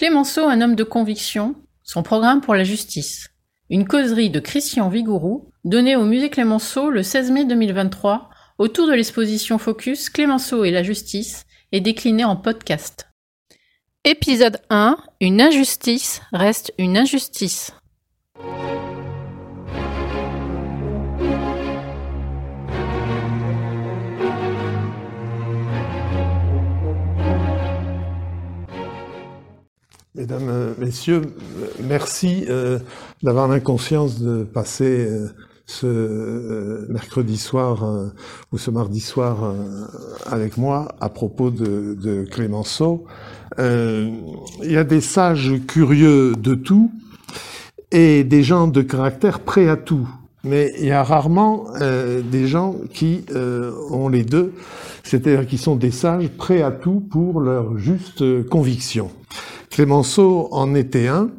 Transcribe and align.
Clémenceau, 0.00 0.48
un 0.48 0.62
homme 0.62 0.76
de 0.76 0.82
conviction, 0.82 1.56
son 1.82 2.02
programme 2.02 2.40
pour 2.40 2.54
la 2.54 2.64
justice. 2.64 3.28
Une 3.68 3.86
causerie 3.86 4.30
de 4.30 4.40
Christian 4.40 4.88
Vigourou, 4.88 5.50
donnée 5.64 5.94
au 5.94 6.06
musée 6.06 6.30
Clémenceau 6.30 6.88
le 6.88 7.02
16 7.02 7.30
mai 7.32 7.44
2023, 7.44 8.30
autour 8.56 8.86
de 8.86 8.94
l'exposition 8.94 9.58
Focus 9.58 10.08
Clémenceau 10.08 10.64
et 10.64 10.70
la 10.70 10.82
justice, 10.82 11.44
et 11.70 11.82
déclinée 11.82 12.24
en 12.24 12.36
podcast. 12.36 13.10
Épisode 14.04 14.62
1 14.70 14.96
Une 15.20 15.42
injustice 15.42 16.22
reste 16.32 16.72
une 16.78 16.96
injustice. 16.96 17.74
Mesdames, 30.30 30.48
euh, 30.48 30.74
Messieurs, 30.78 31.22
merci 31.82 32.44
euh, 32.48 32.78
d'avoir 33.20 33.48
l'inconscience 33.48 34.20
de 34.20 34.44
passer 34.44 35.08
euh, 35.08 35.26
ce 35.66 36.88
mercredi 36.88 37.36
soir 37.36 37.84
ou 38.52 38.58
ce 38.58 38.70
mardi 38.70 39.00
soir 39.00 39.54
avec 40.26 40.56
moi 40.56 40.88
à 41.00 41.08
propos 41.08 41.50
de, 41.50 41.96
de 42.00 42.24
Clémenceau. 42.24 43.06
il 43.58 44.12
y 44.62 44.76
a 44.76 44.82
des 44.82 45.00
sages 45.00 45.52
curieux 45.68 46.34
de 46.36 46.54
tout 46.54 46.90
et 47.92 48.24
des 48.24 48.42
gens 48.42 48.66
de 48.66 48.82
caractère 48.82 49.40
prêts 49.40 49.68
à 49.68 49.76
tout. 49.76 50.08
Mais 50.42 50.72
il 50.78 50.86
y 50.86 50.92
a 50.92 51.04
rarement 51.04 51.66
des 51.78 52.48
gens 52.48 52.74
qui 52.92 53.24
ont 53.32 54.08
les 54.08 54.24
deux, 54.24 54.52
c'est-à-dire 55.04 55.46
qui 55.46 55.58
sont 55.58 55.76
des 55.76 55.92
sages 55.92 56.28
prêts 56.30 56.62
à 56.62 56.72
tout 56.72 56.98
pour 56.98 57.40
leur 57.40 57.78
juste 57.78 58.48
conviction. 58.48 59.12
Clémenceau 59.70 60.48
en 60.50 60.74
était 60.74 61.06
un, 61.06 61.30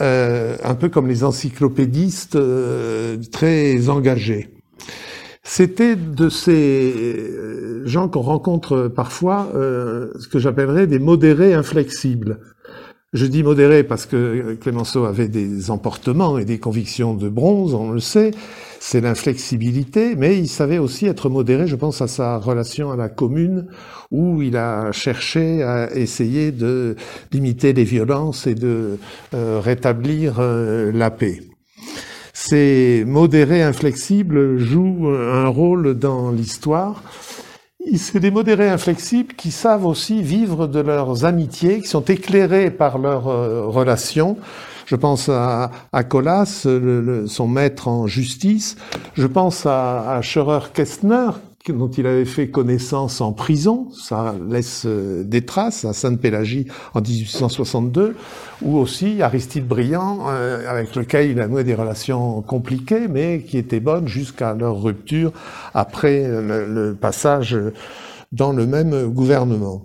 euh, 0.00 0.56
un 0.62 0.74
peu 0.74 0.88
comme 0.88 1.06
les 1.06 1.22
encyclopédistes 1.22 2.34
euh, 2.36 3.16
très 3.30 3.88
engagés. 3.88 4.50
C'était 5.44 5.94
de 5.94 6.28
ces 6.28 7.14
euh, 7.14 7.86
gens 7.86 8.08
qu'on 8.08 8.22
rencontre 8.22 8.88
parfois, 8.88 9.48
ce 9.52 10.28
que 10.28 10.38
j'appellerais 10.38 10.86
des 10.86 10.98
modérés 10.98 11.54
inflexibles. 11.54 12.40
Je 13.14 13.26
dis 13.26 13.44
modérés 13.44 13.84
parce 13.84 14.06
que 14.06 14.54
Clémenceau 14.60 15.04
avait 15.04 15.28
des 15.28 15.70
emportements 15.70 16.36
et 16.36 16.44
des 16.44 16.58
convictions 16.58 17.14
de 17.14 17.28
bronze, 17.28 17.72
on 17.72 17.92
le 17.92 18.00
sait, 18.00 18.32
c'est 18.80 19.00
l'inflexibilité, 19.00 20.16
mais 20.16 20.36
il 20.36 20.48
savait 20.48 20.78
aussi 20.78 21.06
être 21.06 21.28
modéré, 21.28 21.68
je 21.68 21.76
pense 21.76 22.02
à 22.02 22.08
sa 22.08 22.38
relation 22.38 22.90
à 22.90 22.96
la 22.96 23.08
commune, 23.08 23.68
où 24.10 24.42
il 24.42 24.56
a 24.56 24.90
cherché 24.90 25.62
à 25.62 25.94
essayer 25.94 26.50
de 26.50 26.96
limiter 27.32 27.72
les 27.72 27.84
violences 27.84 28.48
et 28.48 28.56
de 28.56 28.98
euh, 29.32 29.60
rétablir 29.62 30.40
euh, 30.40 30.90
la 30.92 31.12
paix. 31.12 31.40
Ces 32.32 33.04
modérés 33.06 33.62
inflexibles 33.62 34.58
jouent 34.58 35.06
un 35.08 35.46
rôle 35.46 35.94
dans 35.94 36.32
l'histoire. 36.32 37.00
C'est 37.96 38.20
des 38.20 38.30
modérés 38.30 38.68
inflexibles 38.68 39.34
qui 39.34 39.50
savent 39.50 39.86
aussi 39.86 40.22
vivre 40.22 40.66
de 40.66 40.80
leurs 40.80 41.24
amitiés, 41.24 41.80
qui 41.80 41.88
sont 41.88 42.04
éclairés 42.04 42.70
par 42.70 42.98
leurs 42.98 43.28
euh, 43.28 43.66
relations, 43.66 44.36
je 44.86 44.96
pense 44.96 45.28
à, 45.28 45.70
à 45.92 46.04
Colas, 46.04 46.66
son 47.26 47.48
maître 47.48 47.88
en 47.88 48.06
justice. 48.06 48.76
Je 49.14 49.26
pense 49.26 49.66
à, 49.66 50.12
à 50.12 50.22
Scherer-Kestner, 50.22 51.30
dont 51.72 51.88
il 51.88 52.06
avait 52.06 52.24
fait 52.24 52.48
connaissance 52.48 53.20
en 53.20 53.32
prison, 53.32 53.88
ça 53.90 54.34
laisse 54.48 54.84
euh, 54.86 55.24
des 55.24 55.44
traces 55.44 55.84
à 55.84 55.92
Sainte-Pélagie 55.92 56.66
en 56.92 57.00
1862, 57.00 58.16
ou 58.62 58.76
aussi 58.76 59.22
Aristide 59.22 59.66
Briand, 59.66 60.26
euh, 60.28 60.68
avec 60.68 60.94
lequel 60.94 61.30
il 61.30 61.40
a 61.40 61.48
noué 61.48 61.64
des 61.64 61.74
relations 61.74 62.42
compliquées, 62.42 63.08
mais 63.08 63.40
qui 63.40 63.58
étaient 63.58 63.80
bonnes 63.80 64.08
jusqu'à 64.08 64.54
leur 64.54 64.82
rupture 64.82 65.32
après 65.72 66.26
le 66.28 66.94
passage 66.94 67.56
dans 68.32 68.52
le 68.52 68.66
même 68.66 69.08
gouvernement. 69.08 69.84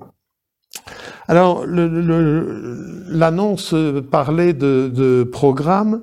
Alors, 1.29 1.63
l'annonce 1.67 3.75
parlait 4.09 4.53
de, 4.53 4.91
de 4.91 5.23
programme. 5.23 6.01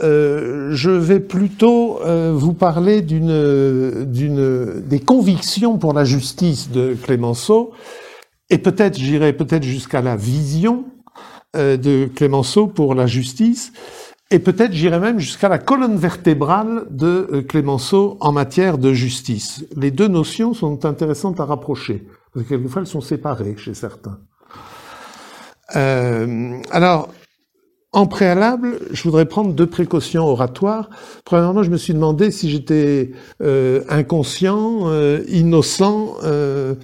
Euh, 0.00 0.68
je 0.70 0.90
vais 0.90 1.18
plutôt 1.18 2.00
euh, 2.02 2.32
vous 2.32 2.54
parler 2.54 3.02
d'une, 3.02 4.04
d'une, 4.04 4.80
des 4.86 5.00
convictions 5.00 5.78
pour 5.78 5.94
la 5.94 6.04
justice 6.04 6.70
de 6.70 6.94
Clémenceau, 6.94 7.72
et 8.50 8.58
peut-être, 8.58 8.96
j'irai 8.96 9.32
peut-être 9.32 9.64
jusqu'à 9.64 10.00
la 10.00 10.14
vision 10.14 10.84
euh, 11.56 11.76
de 11.76 12.08
Clémenceau 12.14 12.68
pour 12.68 12.94
la 12.94 13.08
justice, 13.08 13.72
et 14.30 14.38
peut-être 14.38 14.74
j'irai 14.74 15.00
même 15.00 15.18
jusqu'à 15.18 15.48
la 15.48 15.58
colonne 15.58 15.96
vertébrale 15.96 16.84
de 16.90 17.44
Clémenceau 17.48 18.16
en 18.20 18.30
matière 18.30 18.78
de 18.78 18.92
justice. 18.92 19.64
Les 19.74 19.90
deux 19.90 20.06
notions 20.06 20.54
sont 20.54 20.84
intéressantes 20.84 21.40
à 21.40 21.46
rapprocher, 21.46 22.06
parce 22.32 22.46
que 22.46 22.50
quelquefois 22.50 22.82
elles 22.82 22.86
sont 22.86 23.00
séparées 23.00 23.56
chez 23.56 23.74
certains. 23.74 24.20
Euh, 25.76 26.58
alors, 26.70 27.08
en 27.92 28.06
préalable, 28.06 28.78
je 28.90 29.02
voudrais 29.02 29.26
prendre 29.26 29.52
deux 29.52 29.66
précautions 29.66 30.24
oratoires. 30.26 30.90
Premièrement, 31.24 31.62
je 31.62 31.70
me 31.70 31.76
suis 31.78 31.94
demandé 31.94 32.30
si 32.30 32.50
j'étais 32.50 33.12
euh, 33.42 33.82
inconscient, 33.88 34.88
euh, 34.90 35.22
innocent, 35.28 36.16
euh, 36.22 36.74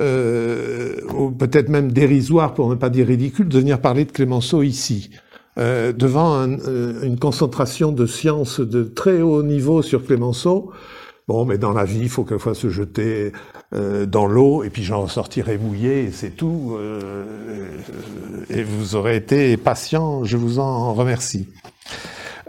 euh, 0.00 0.96
ou 1.16 1.30
peut-être 1.30 1.68
même 1.68 1.92
dérisoire, 1.92 2.54
pour 2.54 2.68
ne 2.68 2.74
pas 2.74 2.90
dire 2.90 3.06
ridicule, 3.06 3.48
de 3.48 3.58
venir 3.58 3.80
parler 3.80 4.04
de 4.04 4.12
Clémenceau 4.12 4.62
ici. 4.62 5.10
devant 5.56 6.34
un, 6.34 6.56
une 7.02 7.18
concentration 7.18 7.90
de 7.90 8.06
sciences 8.06 8.60
de 8.60 8.84
très 8.84 9.22
haut 9.22 9.42
niveau 9.42 9.82
sur 9.82 10.04
Clémenceau, 10.04 10.72
Bon, 11.28 11.44
mais 11.44 11.58
dans 11.58 11.72
la 11.72 11.84
vie, 11.84 12.00
il 12.00 12.08
faut 12.08 12.24
quelquefois 12.24 12.54
se 12.54 12.70
jeter 12.70 13.32
euh, 13.74 14.06
dans 14.06 14.24
l'eau, 14.24 14.64
et 14.64 14.70
puis 14.70 14.82
j'en 14.82 15.06
sortirai 15.08 15.58
mouillé, 15.58 16.04
et 16.04 16.10
c'est 16.10 16.30
tout. 16.30 16.74
Euh, 16.78 17.26
et 18.48 18.62
vous 18.62 18.96
aurez 18.96 19.16
été 19.16 19.58
patient, 19.58 20.24
je 20.24 20.38
vous 20.38 20.58
en 20.58 20.94
remercie. 20.94 21.46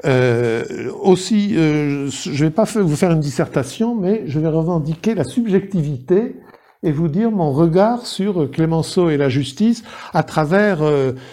Euh, 0.06 0.64
aussi, 1.02 1.58
euh, 1.58 2.10
je 2.10 2.30
ne 2.30 2.38
vais 2.38 2.52
pas 2.52 2.64
vous 2.64 2.96
faire 2.96 3.12
une 3.12 3.20
dissertation, 3.20 3.96
mais 3.96 4.24
je 4.28 4.40
vais 4.40 4.48
revendiquer 4.48 5.14
la 5.14 5.26
subjectivité 5.26 6.38
et 6.82 6.94
vous 6.94 7.10
dire 7.10 7.32
mon 7.32 7.52
regard 7.52 8.06
sur 8.06 8.50
Clémenceau 8.50 9.10
et 9.10 9.18
la 9.18 9.28
justice 9.28 9.84
à 10.14 10.24
travers 10.24 10.80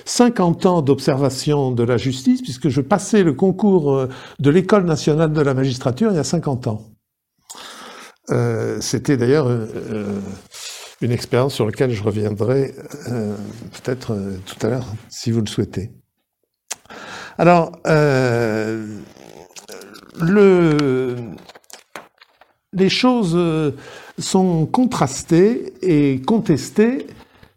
50 0.04 0.66
ans 0.66 0.82
d'observation 0.82 1.70
de 1.70 1.84
la 1.84 1.96
justice, 1.96 2.42
puisque 2.42 2.70
je 2.70 2.80
passais 2.80 3.22
le 3.22 3.34
concours 3.34 4.08
de 4.40 4.50
l'École 4.50 4.84
nationale 4.84 5.32
de 5.32 5.40
la 5.40 5.54
magistrature 5.54 6.10
il 6.10 6.16
y 6.16 6.18
a 6.18 6.24
50 6.24 6.66
ans. 6.66 6.95
Euh, 8.30 8.80
c'était 8.80 9.16
d'ailleurs 9.16 9.46
euh, 9.46 9.66
euh, 9.90 10.18
une 11.00 11.12
expérience 11.12 11.54
sur 11.54 11.64
laquelle 11.66 11.92
je 11.92 12.02
reviendrai 12.02 12.74
peut-être 13.04 14.16
tout 14.46 14.66
à 14.66 14.70
l'heure, 14.70 14.86
si 15.08 15.30
vous 15.30 15.40
le 15.40 15.46
souhaitez. 15.46 15.90
Alors, 17.38 17.72
le, 20.18 21.16
les 22.72 22.88
choses 22.88 23.74
sont 24.18 24.64
contrastées 24.64 25.74
et 25.82 26.22
contestées 26.22 27.06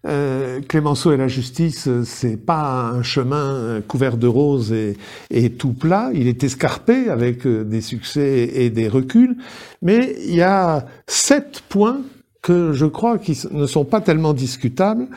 euh, 0.08 0.62
Clémenceau 0.62 1.12
et 1.12 1.18
la 1.18 1.28
justice, 1.28 1.90
c'est 2.06 2.38
pas 2.38 2.90
un 2.94 3.04
chemin 3.04 3.82
couvert 3.86 4.16
de 4.16 4.28
roses 4.28 4.72
et, 4.72 5.50
tout 5.58 5.74
plat. 5.74 6.10
Il 6.14 6.28
est 6.28 6.44
escarpé 6.44 7.10
avec 7.10 7.46
euh, 7.46 7.66
des 7.66 7.82
succès 7.82 8.50
et 8.54 8.70
des 8.70 8.88
reculs, 8.88 9.36
mais 9.82 10.16
il 10.26 10.36
y 10.36 10.42
a 10.42 10.86
sept 11.08 11.64
points 11.68 12.00
que 12.42 12.72
je 12.72 12.86
crois 12.86 13.18
qui 13.18 13.38
ne 13.52 13.66
sont 13.66 13.84
pas 13.84 14.00
tellement 14.00 14.34
discutables. 14.34 15.08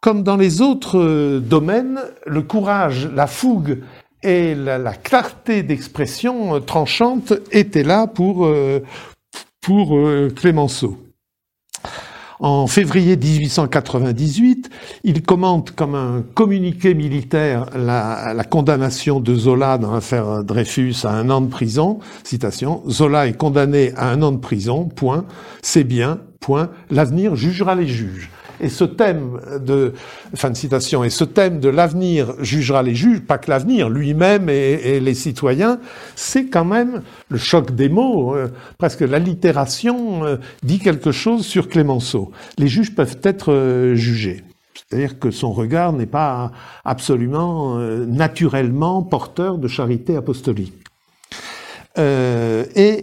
Comme 0.00 0.24
dans 0.24 0.36
les 0.36 0.62
autres 0.62 0.98
euh, 0.98 1.38
domaines, 1.38 2.00
le 2.26 2.42
courage, 2.42 3.08
la 3.14 3.28
fougue 3.28 3.78
et 4.24 4.56
la, 4.56 4.94
clarté 4.94 5.62
d'expression 5.62 6.60
tranchante 6.60 7.34
étaient 7.52 7.84
là 7.84 8.08
pour, 8.08 8.52
pour 9.60 9.96
Clémenceau. 10.34 10.98
En 12.40 12.68
février 12.68 13.16
1898, 13.16 14.70
il 15.02 15.22
commente 15.22 15.72
comme 15.72 15.96
un 15.96 16.22
communiqué 16.34 16.94
militaire 16.94 17.66
la, 17.76 18.44
condamnation 18.48 19.18
de 19.18 19.34
Zola 19.34 19.76
dans 19.76 19.92
l'affaire 19.92 20.44
Dreyfus 20.44 20.94
à 21.02 21.10
un 21.10 21.30
an 21.30 21.40
de 21.40 21.48
prison. 21.48 21.98
Citation, 22.22 22.82
Zola 22.88 23.26
est 23.26 23.36
condamné 23.36 23.92
à 23.96 24.10
un 24.10 24.22
an 24.22 24.30
de 24.30 24.38
prison, 24.38 24.84
point, 24.84 25.24
c'est 25.62 25.82
bien, 25.82 26.20
point, 26.38 26.70
l'avenir 26.90 27.34
jugera 27.34 27.74
les 27.74 27.88
juges. 27.88 28.30
Et 28.60 28.68
ce 28.68 28.84
thème 28.84 29.40
de, 29.60 29.92
fin 30.34 30.50
de 30.50 30.56
citation, 30.56 31.04
et 31.04 31.10
ce 31.10 31.24
thème 31.24 31.60
de 31.60 31.68
l'avenir 31.68 32.34
jugera 32.40 32.82
les 32.82 32.94
juges, 32.94 33.20
pas 33.20 33.38
que 33.38 33.50
l'avenir, 33.50 33.88
lui-même 33.88 34.48
et, 34.48 35.00
les 35.00 35.14
citoyens, 35.14 35.78
c'est 36.16 36.46
quand 36.46 36.64
même 36.64 37.02
le 37.28 37.38
choc 37.38 37.74
des 37.74 37.88
mots, 37.88 38.34
euh, 38.34 38.48
presque 38.78 39.00
l'allitération 39.00 40.24
euh, 40.24 40.36
dit 40.62 40.78
quelque 40.78 41.12
chose 41.12 41.46
sur 41.46 41.68
Clémenceau. 41.68 42.32
Les 42.58 42.68
juges 42.68 42.94
peuvent 42.94 43.18
être 43.22 43.52
euh, 43.52 43.94
jugés. 43.94 44.42
C'est-à-dire 44.74 45.18
que 45.18 45.30
son 45.30 45.52
regard 45.52 45.92
n'est 45.92 46.06
pas 46.06 46.50
absolument 46.84 47.76
naturellement 48.06 49.02
porteur 49.02 49.58
de 49.58 49.68
charité 49.68 50.16
apostolique. 50.16 50.72
Et 51.96 53.02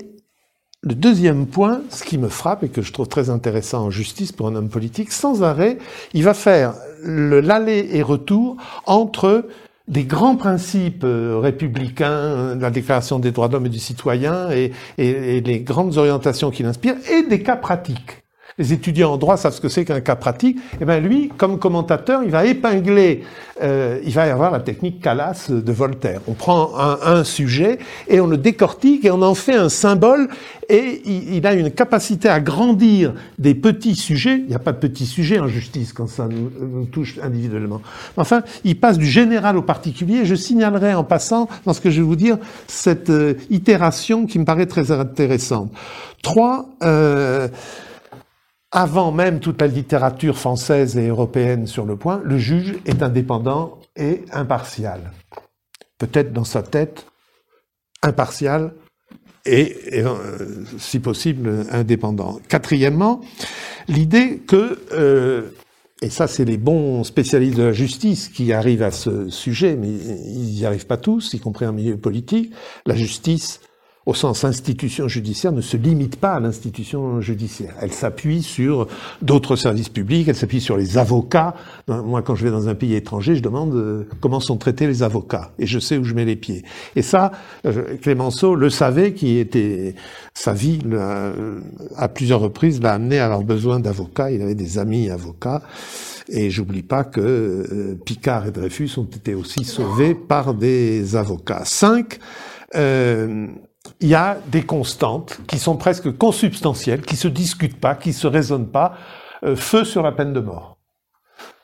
le 0.85 0.93
deuxième 0.93 1.47
point, 1.47 1.81
ce 1.89 2.03
qui 2.03 2.19
me 2.19 2.29
frappe 2.29 2.63
et 2.63 2.69
que 2.69 2.83
je 2.83 2.93
trouve 2.93 3.07
très 3.07 3.31
intéressant 3.31 3.85
en 3.85 3.89
justice 3.89 4.31
pour 4.31 4.47
un 4.47 4.55
homme 4.55 4.69
politique, 4.69 5.11
sans 5.11 5.41
arrêt, 5.41 5.79
il 6.13 6.23
va 6.23 6.35
faire 6.35 6.75
l'aller 7.03 7.89
et 7.93 8.03
retour 8.03 8.57
entre 8.85 9.47
des 9.87 10.03
grands 10.03 10.35
principes 10.35 11.03
euh, 11.03 11.37
républicains, 11.39 12.55
la 12.55 12.71
Déclaration 12.71 13.19
des 13.19 13.31
droits 13.31 13.47
de 13.47 13.53
l'homme 13.53 13.67
et 13.67 13.69
du 13.69 13.79
citoyen 13.79 14.49
et, 14.51 14.71
les 14.97 15.59
grandes 15.59 15.97
orientations 15.97 16.49
qui 16.49 16.63
l'inspirent, 16.63 16.97
et 17.11 17.23
des 17.23 17.41
cas 17.43 17.55
pratiques 17.55 18.24
les 18.57 18.71
étudiants 18.71 19.13
en 19.13 19.17
droit 19.17 19.35
savent 19.35 19.53
ce 19.53 19.61
que 19.61 19.67
c'est 19.67 19.83
qu'un 19.83 19.99
cas 19.99 20.15
pratique, 20.15 20.57
et 20.57 20.77
eh 20.81 20.85
bien 20.85 20.99
lui, 20.99 21.29
comme 21.37 21.59
commentateur, 21.59 22.23
il 22.23 22.31
va 22.31 22.45
épingler, 22.45 23.23
euh, 23.61 23.99
il 24.05 24.13
va 24.13 24.27
y 24.27 24.29
avoir 24.29 24.51
la 24.51 24.61
technique 24.61 25.01
Calas 25.01 25.47
de 25.49 25.71
Voltaire. 25.73 26.21
On 26.27 26.33
prend 26.33 26.71
un, 26.77 26.97
un, 27.03 27.23
sujet 27.25 27.79
et 28.07 28.21
on 28.21 28.27
le 28.27 28.37
décortique 28.37 29.03
et 29.03 29.11
on 29.11 29.21
en 29.21 29.35
fait 29.35 29.55
un 29.55 29.67
symbole, 29.67 30.29
et 30.69 31.01
il, 31.05 31.35
il, 31.35 31.47
a 31.47 31.53
une 31.53 31.69
capacité 31.69 32.29
à 32.29 32.39
grandir 32.39 33.13
des 33.37 33.55
petits 33.55 33.95
sujets. 33.95 34.37
Il 34.37 34.47
n'y 34.47 34.55
a 34.55 34.59
pas 34.59 34.71
de 34.71 34.77
petits 34.77 35.05
sujets 35.05 35.39
en 35.39 35.47
justice 35.47 35.91
quand 35.93 36.07
ça 36.07 36.27
nous, 36.27 36.85
touche 36.85 37.19
individuellement. 37.21 37.81
Enfin, 38.17 38.41
il 38.63 38.79
passe 38.79 38.97
du 38.97 39.05
général 39.05 39.57
au 39.57 39.61
particulier. 39.61 40.25
Je 40.25 40.35
signalerai 40.35 40.93
en 40.93 41.03
passant, 41.03 41.49
dans 41.65 41.73
ce 41.73 41.81
que 41.81 41.89
je 41.89 41.97
vais 41.97 42.07
vous 42.07 42.15
dire, 42.15 42.37
cette 42.67 43.09
euh, 43.09 43.33
itération 43.49 44.25
qui 44.25 44.39
me 44.39 44.45
paraît 44.45 44.65
très 44.65 44.91
intéressante. 44.91 45.71
Trois, 46.21 46.69
euh, 46.83 47.47
avant 48.75 49.13
même 49.13 49.39
toute 49.39 49.61
la 49.61 49.67
littérature 49.67 50.37
française 50.37 50.97
et 50.97 51.07
européenne 51.07 51.65
sur 51.65 51.85
le 51.85 51.95
point, 51.95 52.21
le 52.25 52.37
juge 52.37 52.75
est 52.85 53.01
indépendant 53.01 53.79
et 53.95 54.25
impartial. 54.33 55.13
Peut-être 55.97 56.33
dans 56.33 56.43
sa 56.43 56.61
tête, 56.61 57.05
impartial 58.03 58.73
et, 59.45 59.77
euh, 59.93 60.65
si 60.77 60.99
possible, 60.99 61.65
indépendant. 61.71 62.41
Quatrièmement, 62.49 63.21
l'idée 63.87 64.39
que, 64.45 64.77
euh, 64.91 65.51
et 66.01 66.09
ça 66.09 66.27
c'est 66.27 66.43
les 66.43 66.57
bons 66.57 67.05
spécialistes 67.05 67.57
de 67.57 67.63
la 67.63 67.71
justice 67.71 68.27
qui 68.27 68.51
arrivent 68.51 68.83
à 68.83 68.91
ce 68.91 69.29
sujet, 69.29 69.77
mais 69.77 69.87
ils 69.87 70.53
n'y 70.53 70.65
arrivent 70.65 70.87
pas 70.87 70.97
tous, 70.97 71.33
y 71.33 71.39
compris 71.39 71.65
en 71.65 71.71
milieu 71.71 71.95
politique, 71.95 72.51
la 72.85 72.95
justice 72.95 73.61
au 74.05 74.13
sens 74.13 74.43
institution 74.43 75.07
judiciaire, 75.07 75.51
ne 75.51 75.61
se 75.61 75.77
limite 75.77 76.17
pas 76.17 76.33
à 76.33 76.39
l'institution 76.39 77.21
judiciaire. 77.21 77.73
Elle 77.81 77.91
s'appuie 77.91 78.43
sur 78.43 78.87
d'autres 79.21 79.55
services 79.55 79.89
publics, 79.89 80.27
elle 80.27 80.35
s'appuie 80.35 80.61
sur 80.61 80.77
les 80.77 80.97
avocats. 80.97 81.55
Moi, 81.87 82.21
quand 82.21 82.35
je 82.35 82.45
vais 82.45 82.51
dans 82.51 82.69
un 82.69 82.75
pays 82.75 82.95
étranger, 82.95 83.35
je 83.35 83.41
demande 83.41 83.73
euh, 83.73 84.07
comment 84.21 84.39
sont 84.39 84.57
traités 84.57 84.87
les 84.87 85.03
avocats, 85.03 85.51
et 85.59 85.65
je 85.65 85.79
sais 85.79 85.97
où 85.97 86.03
je 86.03 86.13
mets 86.13 86.25
les 86.25 86.35
pieds. 86.35 86.63
Et 86.95 87.01
ça, 87.01 87.31
euh, 87.65 87.97
Clémenceau 88.01 88.55
le 88.55 88.69
savait, 88.69 89.13
qui 89.13 89.37
était 89.37 89.95
sa 90.33 90.53
vie 90.53 90.79
à 91.95 92.07
plusieurs 92.09 92.41
reprises 92.41 92.81
l'a 92.81 92.93
amené 92.93 93.19
à 93.19 93.25
avoir 93.25 93.43
besoin 93.43 93.79
d'avocats. 93.79 94.31
Il 94.31 94.41
avait 94.41 94.55
des 94.55 94.77
amis 94.77 95.09
avocats. 95.09 95.61
Et 96.27 96.49
j'oublie 96.49 96.81
pas 96.81 97.03
que 97.03 97.21
euh, 97.21 97.95
Picard 98.03 98.47
et 98.47 98.51
Dreyfus 98.51 98.89
ont 98.97 99.03
été 99.03 99.35
aussi 99.35 99.63
sauvés 99.63 100.15
par 100.15 100.53
des 100.53 101.15
avocats. 101.15 101.63
Cinq, 101.65 102.19
euh, 102.75 103.47
il 103.99 104.07
y 104.07 104.15
a 104.15 104.37
des 104.47 104.63
constantes 104.63 105.39
qui 105.47 105.59
sont 105.59 105.77
presque 105.77 106.15
consubstantielles, 106.17 107.01
qui 107.01 107.15
se 107.15 107.27
discutent 107.27 107.79
pas, 107.79 107.95
qui 107.95 108.13
se 108.13 108.27
raisonnent 108.27 108.69
pas. 108.69 108.95
Euh, 109.43 109.55
feu 109.55 109.83
sur 109.83 110.01
la 110.01 110.11
peine 110.11 110.33
de 110.33 110.39
mort. 110.39 110.77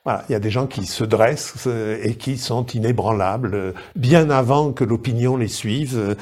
Voilà, 0.04 0.24
il 0.30 0.32
y 0.32 0.36
a 0.36 0.40
des 0.40 0.50
gens 0.50 0.66
qui 0.66 0.86
se 0.86 1.04
dressent 1.04 1.68
euh, 1.68 2.00
et 2.02 2.16
qui 2.16 2.38
sont 2.38 2.66
inébranlables 2.66 3.54
euh, 3.54 3.72
bien 3.96 4.30
avant 4.32 4.72
que 4.72 4.84
l'opinion 4.84 5.38
les 5.38 5.48
suive. 5.48 6.16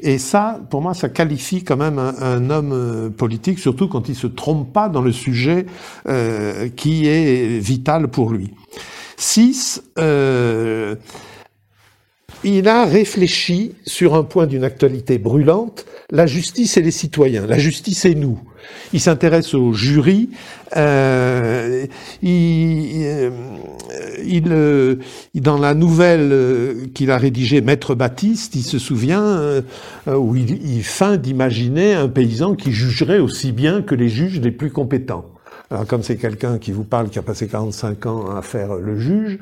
Et 0.00 0.18
ça, 0.18 0.60
pour 0.70 0.82
moi, 0.82 0.94
ça 0.94 1.08
qualifie 1.08 1.64
quand 1.64 1.76
même 1.76 1.98
un, 1.98 2.50
homme 2.50 3.12
politique, 3.16 3.58
surtout 3.58 3.88
quand 3.88 4.08
il 4.08 4.16
se 4.16 4.26
trompe 4.26 4.72
pas 4.72 4.88
dans 4.88 5.02
le 5.02 5.12
sujet 5.12 5.66
qui 6.76 7.06
est 7.06 7.58
vital 7.60 8.08
pour 8.08 8.30
lui. 8.30 8.52
Six, 9.16 9.82
il 12.44 12.68
a 12.68 12.84
réfléchi 12.84 13.72
sur 13.84 14.14
un 14.14 14.24
point 14.24 14.46
d'une 14.46 14.64
actualité 14.64 15.18
brûlante, 15.18 15.86
la 16.10 16.26
justice 16.26 16.76
et 16.76 16.82
les 16.82 16.90
citoyens, 16.90 17.46
la 17.46 17.58
justice 17.58 18.04
et 18.04 18.14
nous. 18.14 18.38
Il 18.92 19.00
s'intéresse 19.00 19.54
au 19.54 19.72
jury, 19.72 20.30
euh, 20.76 21.86
il, 22.22 23.02
euh, 23.02 23.30
euh, 24.46 24.96
dans 25.34 25.58
la 25.58 25.74
nouvelle 25.74 26.88
qu'il 26.94 27.10
a 27.10 27.18
rédigée, 27.18 27.60
Maître 27.60 27.94
Baptiste, 27.94 28.54
il 28.54 28.62
se 28.62 28.78
souvient 28.78 29.62
où 30.06 30.36
il, 30.36 30.64
il 30.64 30.84
feint 30.84 31.16
d'imaginer 31.16 31.94
un 31.94 32.08
paysan 32.08 32.54
qui 32.54 32.72
jugerait 32.72 33.18
aussi 33.18 33.52
bien 33.52 33.82
que 33.82 33.94
les 33.94 34.08
juges 34.08 34.40
les 34.40 34.52
plus 34.52 34.70
compétents. 34.70 35.26
Alors 35.72 35.86
comme 35.86 36.02
c'est 36.02 36.18
quelqu'un 36.18 36.58
qui 36.58 36.70
vous 36.70 36.84
parle, 36.84 37.08
qui 37.08 37.18
a 37.18 37.22
passé 37.22 37.48
45 37.48 38.04
ans 38.04 38.36
à 38.36 38.42
faire 38.42 38.74
le 38.74 38.98
juge, 38.98 39.38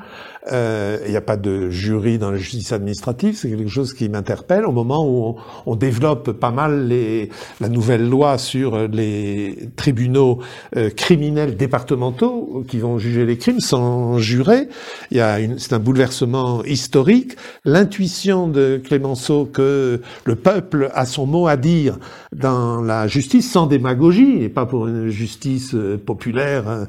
euh, 0.53 0.97
il 1.05 1.11
n'y 1.11 1.17
a 1.17 1.21
pas 1.21 1.35
de 1.35 1.69
jury 1.69 2.17
dans 2.17 2.31
la 2.31 2.37
justice 2.37 2.71
administrative, 2.71 3.35
c'est 3.35 3.49
quelque 3.49 3.67
chose 3.67 3.93
qui 3.93 4.07
m'interpelle 4.07 4.65
au 4.65 4.71
moment 4.71 5.05
où 5.05 5.35
on, 5.65 5.75
développe 5.75 6.31
pas 6.31 6.51
mal 6.51 6.87
les, 6.87 7.29
la 7.59 7.67
nouvelle 7.67 8.07
loi 8.07 8.37
sur 8.37 8.87
les 8.87 9.57
tribunaux 9.75 10.39
euh, 10.77 10.89
criminels 10.89 11.57
départementaux 11.57 12.63
qui 12.65 12.79
vont 12.79 12.97
juger 12.97 13.25
les 13.25 13.37
crimes 13.37 13.59
sans 13.59 14.17
jurer. 14.17 14.69
C'est 15.11 15.73
un 15.73 15.79
bouleversement 15.79 16.63
historique. 16.63 17.35
L'intuition 17.65 18.47
de 18.47 18.81
Clémenceau 18.81 19.45
que 19.45 20.01
le 20.23 20.35
peuple 20.35 20.91
a 20.93 21.05
son 21.05 21.25
mot 21.25 21.47
à 21.47 21.57
dire 21.57 21.99
dans 22.33 22.81
la 22.81 23.07
justice 23.07 23.51
sans 23.51 23.67
démagogie 23.67 24.43
et 24.43 24.49
pas 24.49 24.65
pour 24.65 24.87
une 24.87 25.09
justice 25.09 25.73
euh, 25.73 25.97
populaire 26.21 26.85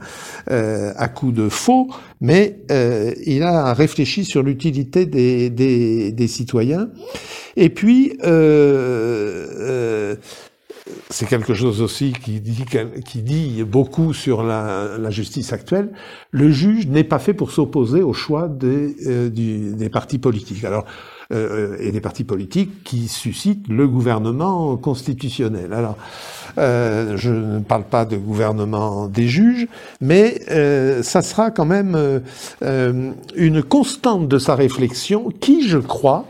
euh, 0.50 0.92
à 0.96 1.08
coup 1.08 1.32
de 1.32 1.48
faux, 1.48 1.88
mais 2.20 2.58
euh, 2.70 3.14
il 3.24 3.42
a 3.42 3.72
réfléchi 3.72 4.26
sur 4.26 4.42
l'utilité 4.42 5.06
des, 5.06 6.28
citoyens. 6.28 6.90
Et 7.56 7.70
puis, 7.70 8.18
euh, 8.24 10.16
c'est 11.08 11.26
quelque 11.26 11.54
chose 11.54 11.80
aussi 11.80 12.12
qui 12.12 12.40
dit, 12.40 13.62
beaucoup 13.64 14.12
sur 14.12 14.42
la, 14.42 15.08
justice 15.08 15.54
actuelle. 15.54 15.92
Le 16.30 16.50
juge 16.50 16.86
n'est 16.88 17.04
pas 17.04 17.18
fait 17.18 17.32
pour 17.32 17.52
s'opposer 17.52 18.02
au 18.02 18.12
choix 18.12 18.48
des, 18.48 19.30
des 19.30 19.88
partis 19.88 20.18
politiques. 20.18 20.64
Alors, 20.64 20.84
euh, 21.32 21.76
et 21.80 21.92
des 21.92 22.00
partis 22.00 22.24
politiques 22.24 22.84
qui 22.84 23.08
suscitent 23.08 23.68
le 23.68 23.88
gouvernement 23.88 24.76
constitutionnel. 24.76 25.72
Alors, 25.72 25.96
euh, 26.58 27.16
je 27.16 27.30
ne 27.30 27.60
parle 27.60 27.84
pas 27.84 28.04
de 28.04 28.16
gouvernement 28.16 29.06
des 29.08 29.26
juges, 29.26 29.66
mais 30.00 30.40
euh, 30.50 31.02
ça 31.02 31.22
sera 31.22 31.50
quand 31.50 31.64
même 31.64 31.94
euh, 32.62 33.12
une 33.34 33.62
constante 33.62 34.28
de 34.28 34.38
sa 34.38 34.54
réflexion 34.54 35.30
qui, 35.40 35.66
je 35.68 35.78
crois, 35.78 36.26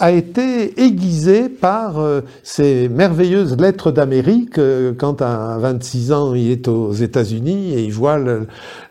a 0.00 0.12
été 0.12 0.80
aiguisé 0.82 1.50
par 1.50 1.98
euh, 1.98 2.22
ces 2.42 2.88
merveilleuses 2.88 3.58
lettres 3.58 3.92
d'Amérique 3.92 4.58
euh, 4.58 4.94
quand 4.96 5.20
à 5.20 5.58
26 5.58 6.12
ans 6.12 6.34
il 6.34 6.50
est 6.50 6.68
aux 6.68 6.92
États-Unis 6.92 7.74
et 7.74 7.84
il 7.84 7.92
voit 7.92 8.18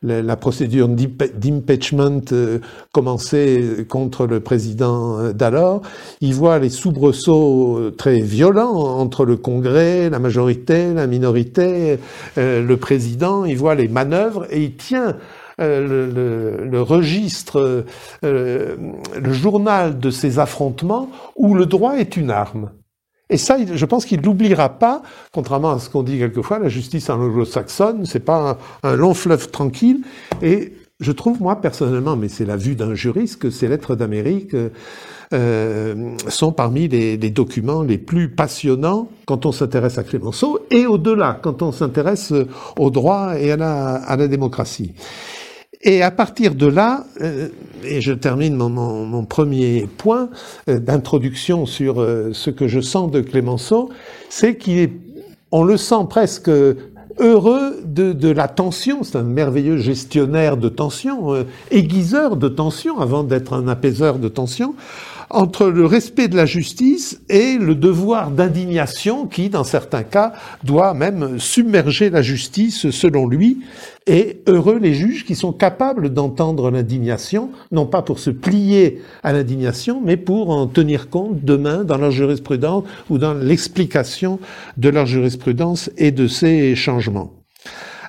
la 0.04 0.36
procédure 0.36 0.88
d'impeachment 0.88 2.22
euh, 2.32 2.60
commencer 2.92 3.88
contre 3.90 4.28
le 4.28 4.40
président 4.40 5.34
d'alors. 5.34 5.82
Il 6.22 6.36
voit 6.36 6.60
les 6.60 6.70
soubresauts 6.70 7.90
très 7.98 8.20
violents 8.20 8.76
entre 8.76 9.26
le 9.26 9.36
Congrès, 9.36 10.12
la 10.12 10.20
majorité, 10.20 10.94
la 10.94 11.08
minorité, 11.08 11.98
le 12.38 12.76
président. 12.76 13.46
Il 13.46 13.58
voit 13.58 13.74
les 13.74 13.88
manœuvres 13.88 14.46
et 14.52 14.64
il 14.64 14.76
tient 14.76 15.16
euh, 15.60 16.66
le, 16.70 16.82
registre, 16.82 17.86
euh, 18.24 18.76
le 19.16 19.34
journal 19.34 20.00
de 20.00 20.10
ces 20.10 20.40
affrontements 20.40 21.10
où 21.36 21.54
le 21.54 21.66
droit 21.66 21.96
est 21.98 22.16
une 22.16 22.32
arme. 22.32 22.72
Et 23.30 23.38
ça, 23.38 23.58
je 23.66 23.86
pense 23.86 24.06
qu'il 24.06 24.22
n'oubliera 24.22 24.70
pas, 24.70 25.04
contrairement 25.32 25.72
à 25.72 25.80
ce 25.80 25.90
qu'on 25.90 26.02
dit 26.02 26.18
quelquefois, 26.18 26.60
la 26.60 26.70
justice 26.70 27.10
anglo-saxonne, 27.10 28.06
c'est 28.06 28.22
pas 28.22 28.58
un, 28.84 28.96
long 28.96 29.14
fleuve 29.14 29.52
tranquille. 29.52 30.02
Et 30.42 30.74
je 31.00 31.12
trouve, 31.12 31.42
moi, 31.42 31.62
personnellement, 31.62 32.16
mais 32.16 32.30
c'est 32.30 32.46
la 32.46 32.58
vue 32.58 32.76
d'un 32.76 32.96
juriste, 32.96 33.40
que 33.40 33.50
ces 33.50 33.68
lettres 33.68 33.96
d'Amérique 33.96 34.56
euh, 35.34 36.18
sont 36.28 36.52
parmi 36.52 36.88
les, 36.88 37.18
les, 37.18 37.30
documents 37.30 37.84
les 37.84 38.00
plus 38.00 38.30
passionnants 38.30 39.10
quand 39.26 39.46
on 39.46 39.52
s'intéresse 39.52 39.98
à 40.00 40.04
Clémenceau, 40.04 40.60
et 40.72 40.88
au-delà, 40.88 41.38
quand 41.40 41.62
on 41.62 41.72
s'intéresse 41.72 42.34
au 42.78 42.90
droit 42.90 43.38
et 43.38 43.52
à 43.52 43.58
la, 43.58 43.96
à 43.96 44.16
la 44.16 44.28
démocratie. 44.28 44.94
Et 45.82 46.02
à 46.02 46.12
partir 46.12 46.56
de 46.56 46.66
là, 46.66 47.06
euh, 47.22 47.48
et 47.84 48.02
je 48.02 48.12
termine 48.12 48.56
mon, 48.56 49.26
premier 49.26 49.88
point 49.98 50.30
euh, 50.68 50.80
d'introduction 50.80 51.66
sur 51.66 52.02
euh, 52.02 52.32
ce 52.34 52.50
que 52.50 52.68
je 52.68 52.82
sens 52.82 53.10
de 53.12 53.22
Clémenceau, 53.22 53.90
c'est 54.30 54.58
qu'il 54.58 54.92
on 55.52 55.64
le 55.64 55.78
sent 55.78 56.06
presque 56.10 56.52
heureux 57.20 57.82
de, 57.86 58.14
de 58.14 58.30
la 58.30 58.48
tension. 58.48 59.04
C'est 59.04 59.18
un 59.18 59.24
merveilleux 59.24 59.78
gestionnaire 59.78 60.58
de 60.58 60.70
tension, 60.70 61.34
euh, 61.34 61.44
aiguiseur 61.72 62.36
de 62.36 62.48
tension 62.48 63.00
avant 63.00 63.24
d'être 63.24 63.54
un 63.54 63.68
apaiseur 63.68 64.20
de 64.20 64.28
tension 64.28 64.76
entre 65.30 65.68
le 65.68 65.86
respect 65.86 66.28
de 66.28 66.36
la 66.36 66.46
justice 66.46 67.22
et 67.30 67.58
le 67.58 67.76
devoir 67.76 68.32
d'indignation 68.32 69.28
qui, 69.28 69.50
dans 69.50 69.64
certains 69.64 70.04
cas, 70.04 70.34
doit 70.64 70.94
même 70.94 71.40
submerger 71.40 72.10
la 72.10 72.22
justice 72.22 72.90
selon 72.90 73.28
lui. 73.28 73.60
Et 74.08 74.42
heureux 74.48 74.80
les 74.80 74.96
juges 74.96 75.26
qui 75.26 75.36
sont 75.36 75.54
capables 75.54 76.10
d'entendre 76.10 76.72
l'indignation, 76.72 77.52
non 77.72 77.86
pas 77.86 78.02
pour 78.02 78.18
se 78.18 78.32
plier 78.32 79.02
à 79.22 79.34
l'indignation, 79.34 80.02
mais 80.04 80.18
pour 80.18 80.50
en 80.50 80.66
tenir 80.66 81.10
compte 81.10 81.44
demain 81.44 81.84
dans 81.84 81.98
leur 81.98 82.12
jurisprudence 82.12 82.86
ou 83.10 83.20
dans 83.20 83.36
l'explication 83.36 84.40
de 84.78 84.90
leur 84.90 85.06
jurisprudence 85.06 85.92
et 85.98 86.12
de 86.12 86.28
ces 86.28 86.76
changements. 86.76 87.34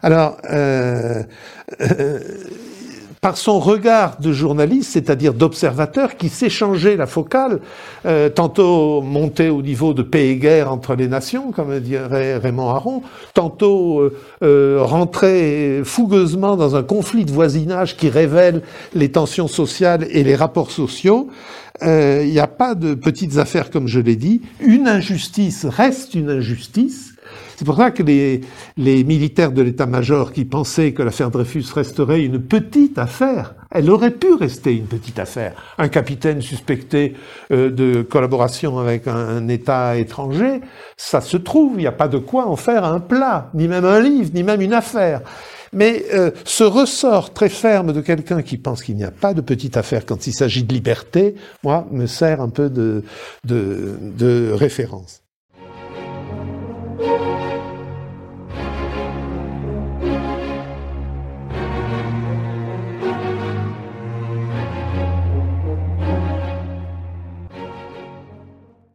Alors, 0.03 0.39
euh, 0.51 1.23
euh, 1.83 2.21
par 3.21 3.37
son 3.37 3.59
regard 3.59 4.19
de 4.19 4.33
journaliste, 4.33 4.93
c'est-à-dire 4.93 5.35
d'observateur, 5.35 6.17
qui 6.17 6.31
s'échangeait 6.31 6.97
la 6.97 7.07
focale, 7.07 7.61
euh, 8.07 8.31
tantôt 8.31 9.03
monté 9.03 9.51
au 9.51 9.61
niveau 9.61 9.93
de 9.93 10.03
paix 10.03 10.29
et 10.29 10.37
guerre 10.37 10.73
entre 10.73 10.95
les 10.95 11.07
nations, 11.07 11.53
comme 11.53 11.79
dirait 11.81 12.39
Raymond 12.39 12.71
Aron, 12.71 13.03
tantôt 13.35 14.01
euh, 14.01 14.17
euh 14.43 14.79
rentrait 14.81 15.83
fougueusement 15.85 16.57
dans 16.57 16.77
un 16.77 16.83
conflit 16.83 17.25
de 17.27 17.33
voisinage 17.33 17.97
qui 17.97 18.09
révèle 18.09 18.63
les 18.95 19.11
tensions 19.11 19.49
sociales 19.49 20.07
et 20.11 20.25
les 20.25 20.35
rapports 20.35 20.71
sociaux. 20.71 21.29
Euh, 21.83 22.23
il 22.25 22.31
n'y 22.31 22.41
a 22.41 22.47
pas 22.47 22.75
de 22.75 22.95
petites 22.95 23.39
affaires, 23.39 23.71
comme 23.71 23.87
je 23.87 24.01
l'ai 24.01 24.17
dit. 24.17 24.43
Une 24.61 24.89
injustice 24.89 25.67
reste 25.67 26.15
une 26.15 26.31
injustice 26.31 27.15
c'est 27.57 27.65
pour 27.67 27.77
ça 27.77 27.91
que 27.91 28.03
les, 28.03 28.41
militaires 28.77 29.53
de 29.53 29.61
l'état-major 29.61 30.33
qui 30.33 30.47
pensaient 30.47 30.93
que 30.93 31.03
l'affaire 31.03 31.31
Dreyfus 31.31 31.67
resterait 31.75 32.23
une 32.23 32.41
petite 32.41 32.99
affaire, 32.99 33.55
elle 33.71 33.91
aurait 33.91 34.13
pu 34.13 34.33
rester 34.33 34.75
une 34.75 34.87
petite 34.87 35.19
affaire. 35.19 35.55
Un 35.77 35.89
capitaine 35.89 36.41
suspecté 36.41 37.15
euh, 37.53 37.71
de 37.71 38.03
collaboration 38.03 38.79
avec 38.79 39.07
un, 39.07 39.47
État 39.49 39.99
étranger, 39.99 40.61
ça 40.97 41.21
se 41.21 41.37
trouve, 41.37 41.75
il 41.75 41.81
n'y 41.81 41.87
a 41.87 41.93
pas 41.93 42.09
de 42.09 42.19
quoi 42.19 42.47
en 42.47 42.57
faire 42.57 42.85
un 42.85 42.99
plat, 43.01 43.51
ni 43.53 43.69
même 43.69 43.85
un 43.85 44.01
livre, 44.01 44.31
ni 44.33 44.43
même 44.43 44.61
une 44.63 44.73
affaire. 44.73 45.21
Mais 45.73 46.05
euh, 46.15 46.31
ce 46.45 46.65
ressort 46.65 47.33
très 47.33 47.49
ferme 47.49 47.93
de 47.93 48.01
quelqu'un 48.01 48.43
qui 48.43 48.57
pense 48.57 48.83
qu'il 48.83 48.97
n'y 48.97 49.05
a 49.05 49.11
pas 49.11 49.35
de 49.35 49.41
petite 49.41 49.77
affaire 49.77 50.07
quand 50.07 50.27
il 50.27 50.33
s'agit 50.33 50.65
de 50.65 50.73
liberté, 50.73 51.35
moi, 51.63 51.87
me 51.91 52.07
sert 52.07 52.41
un 52.41 52.49
peu 52.49 52.71
de, 52.71 53.05
de, 53.45 53.99
de 54.01 54.51
référence. 54.53 55.23
Thank 57.01 57.45
you. 57.45 57.50